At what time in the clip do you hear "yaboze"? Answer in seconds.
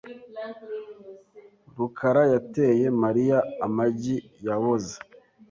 4.45-4.95